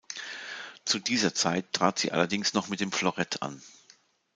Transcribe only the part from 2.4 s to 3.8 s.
noch mit dem Florett an.